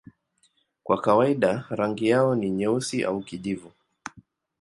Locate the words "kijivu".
3.23-3.71